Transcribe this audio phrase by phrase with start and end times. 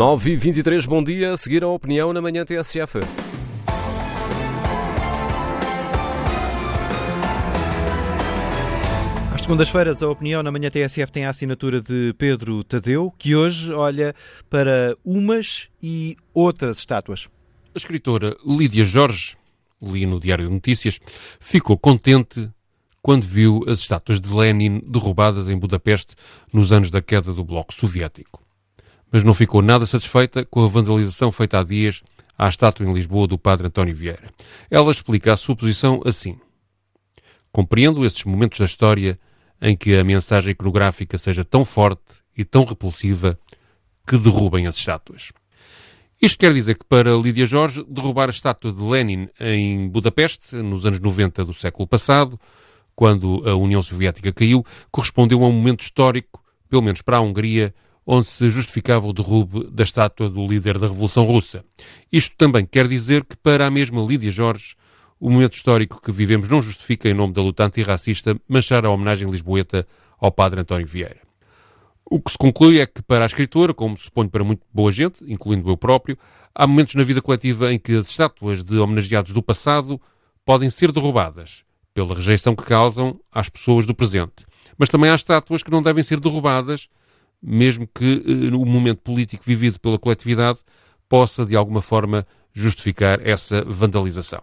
[0.00, 1.34] 9 e 23 bom dia.
[1.34, 3.00] A seguir a opinião na manhã TSF.
[9.34, 13.70] Às segundas-feiras, a opinião na manhã TSF tem a assinatura de Pedro Tadeu, que hoje
[13.74, 14.14] olha
[14.48, 17.28] para umas e outras estátuas.
[17.74, 19.36] A escritora Lídia Jorge,
[19.82, 20.98] li no Diário de Notícias,
[21.38, 22.50] ficou contente
[23.02, 26.14] quando viu as estátuas de Lenin derrubadas em Budapeste
[26.50, 28.40] nos anos da queda do Bloco Soviético
[29.10, 32.02] mas não ficou nada satisfeita com a vandalização feita há dias
[32.38, 34.30] à estátua em Lisboa do padre António Vieira.
[34.70, 36.38] Ela explica a sua posição assim.
[37.52, 39.18] Compreendo esses momentos da história
[39.60, 43.38] em que a mensagem iconográfica seja tão forte e tão repulsiva
[44.06, 45.32] que derrubem as estátuas.
[46.20, 50.84] Isto quer dizer que para Lídia Jorge, derrubar a estátua de Lenin em Budapeste, nos
[50.84, 52.38] anos 90 do século passado,
[52.94, 57.74] quando a União Soviética caiu, correspondeu a um momento histórico, pelo menos para a Hungria,
[58.06, 61.64] onde se justificava o derrube da estátua do líder da Revolução Russa.
[62.10, 64.74] Isto também quer dizer que, para a mesma Lídia Jorge,
[65.18, 69.30] o momento histórico que vivemos não justifica, em nome da luta antirracista, manchar a homenagem
[69.30, 69.86] lisboeta
[70.18, 71.20] ao padre António Vieira.
[72.04, 75.22] O que se conclui é que, para a escritora, como suponho para muito boa gente,
[75.30, 76.18] incluindo eu próprio,
[76.54, 80.00] há momentos na vida coletiva em que as estátuas de homenageados do passado
[80.44, 81.62] podem ser derrubadas,
[81.94, 84.44] pela rejeição que causam às pessoas do presente.
[84.76, 86.88] Mas também há estátuas que não devem ser derrubadas
[87.42, 90.60] mesmo que uh, o momento político vivido pela coletividade
[91.08, 94.42] possa, de alguma forma, justificar essa vandalização.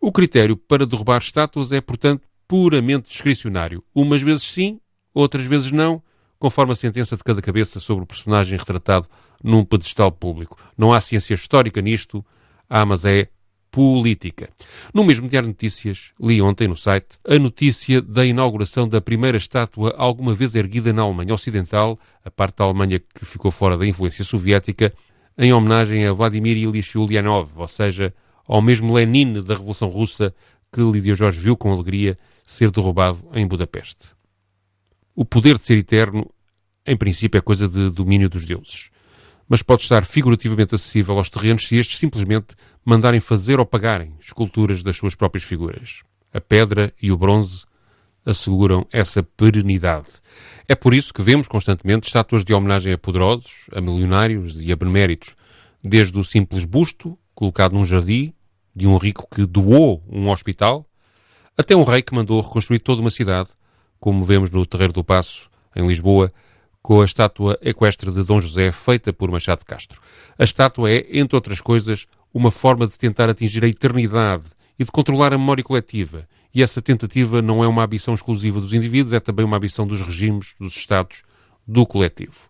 [0.00, 3.84] O critério para derrubar estátuas é, portanto, puramente discricionário.
[3.94, 4.80] Umas vezes sim,
[5.12, 6.02] outras vezes não,
[6.38, 9.08] conforme a sentença de cada cabeça sobre o personagem retratado
[9.42, 10.56] num pedestal público.
[10.76, 12.24] Não há ciência histórica nisto,
[12.68, 13.28] há, mas é
[13.78, 14.50] política.
[14.92, 19.38] No mesmo Diário de Notícias, li ontem no site a notícia da inauguração da primeira
[19.38, 23.86] estátua alguma vez erguida na Alemanha Ocidental, a parte da Alemanha que ficou fora da
[23.86, 24.92] influência soviética,
[25.38, 28.12] em homenagem a Vladimir Ilyich Ulyanov, ou seja,
[28.48, 30.34] ao mesmo Lenin da Revolução Russa
[30.72, 34.08] que Lídia Jorge viu com alegria ser derrubado em Budapeste.
[35.14, 36.28] O poder de ser eterno,
[36.84, 38.90] em princípio, é coisa de domínio dos deuses
[39.48, 42.54] mas pode estar figurativamente acessível aos terrenos se estes simplesmente
[42.84, 46.02] mandarem fazer ou pagarem esculturas das suas próprias figuras.
[46.32, 47.64] A pedra e o bronze
[48.24, 50.08] asseguram essa perenidade.
[50.68, 54.76] É por isso que vemos constantemente estátuas de homenagem a poderosos, a milionários e a
[54.76, 55.34] beneméritos,
[55.82, 58.34] desde o simples busto colocado num jardim
[58.76, 60.86] de um rico que doou um hospital,
[61.56, 63.50] até um rei que mandou reconstruir toda uma cidade,
[63.98, 66.32] como vemos no Terreiro do Passo, em Lisboa,
[66.82, 70.00] com a estátua equestre de Dom José feita por Machado Castro.
[70.38, 74.44] A estátua é, entre outras coisas, uma forma de tentar atingir a eternidade
[74.78, 76.28] e de controlar a memória coletiva.
[76.54, 80.00] E essa tentativa não é uma ambição exclusiva dos indivíduos, é também uma ambição dos
[80.00, 81.22] regimes, dos Estados,
[81.66, 82.48] do coletivo.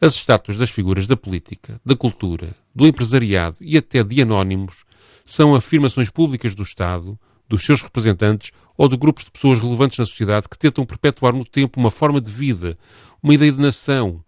[0.00, 4.84] As estátuas das figuras da política, da cultura, do empresariado e até de anónimos
[5.24, 10.06] são afirmações públicas do Estado, dos seus representantes ou de grupos de pessoas relevantes na
[10.06, 12.78] sociedade que tentam perpetuar no tempo uma forma de vida,
[13.22, 14.22] uma ideia de nação,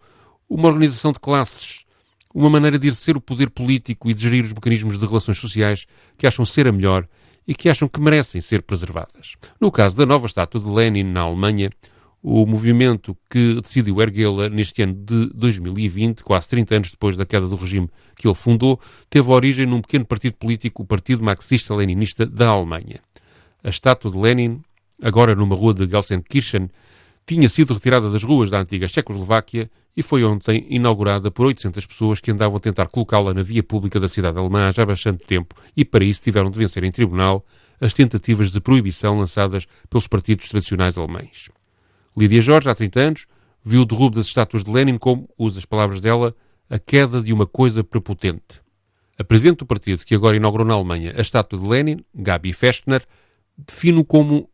[0.49, 1.83] uma organização de classes,
[2.33, 5.85] uma maneira de exercer o poder político e de gerir os mecanismos de relações sociais
[6.17, 7.07] que acham ser a melhor
[7.47, 9.35] e que acham que merecem ser preservadas.
[9.59, 11.69] No caso da nova estátua de Lenin na Alemanha,
[12.21, 17.47] o movimento que decidiu erguê-la neste ano de 2020, quase 30 anos depois da queda
[17.47, 18.79] do regime que ele fundou,
[19.09, 23.01] teve origem num pequeno partido político, o Partido Marxista-Leninista da Alemanha.
[23.61, 24.61] A estátua de Lenin,
[25.01, 26.69] agora numa rua de Gelsenkirchen,
[27.25, 32.19] tinha sido retirada das ruas da antiga Checoslováquia e foi ontem inaugurada por 800 pessoas
[32.19, 35.55] que andavam a tentar colocá-la na via pública da cidade alemã há já bastante tempo
[35.75, 37.45] e para isso tiveram de vencer em tribunal
[37.79, 41.49] as tentativas de proibição lançadas pelos partidos tradicionais alemães.
[42.15, 43.27] Lídia Jorge, há 30 anos,
[43.63, 46.35] viu o derrubo das estátuas de Lenin como, usa as palavras dela,
[46.69, 48.61] a queda de uma coisa prepotente.
[49.17, 53.03] A presidente do partido que agora inaugurou na Alemanha a estátua de Lenin, Gabi Festner,
[53.57, 54.49] define-o como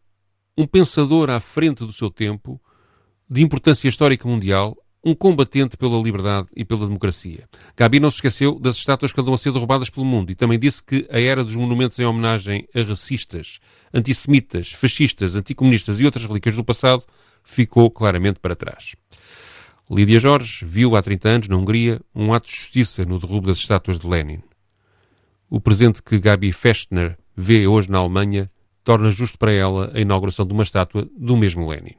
[0.59, 2.59] um pensador à frente do seu tempo,
[3.29, 7.47] de importância histórica mundial, um combatente pela liberdade e pela democracia.
[7.77, 10.59] Gabi não se esqueceu das estátuas que andam a ser derrubadas pelo mundo e também
[10.59, 13.61] disse que a era dos monumentos em homenagem a racistas,
[13.93, 17.05] antissemitas, fascistas, anticomunistas e outras relíquias do passado
[17.41, 18.97] ficou claramente para trás.
[19.89, 23.59] Lídia Jorge viu há 30 anos, na Hungria, um ato de justiça no derrubo das
[23.59, 24.43] estátuas de Lenin.
[25.49, 28.51] O presente que Gabi Festner vê hoje na Alemanha
[28.89, 31.93] torna justo para ela a inauguração de uma estátua do mesmo Lenin.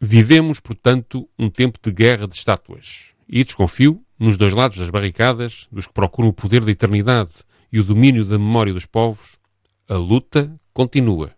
[0.00, 3.08] Vivemos, portanto, um tempo de guerra de estátuas.
[3.28, 7.34] E desconfio, nos dois lados das barricadas, dos que procuram o poder da eternidade
[7.70, 9.38] e o domínio da memória dos povos,
[9.86, 11.30] a luta continua.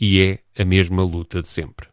[0.00, 1.86] E é a mesma luta de sempre.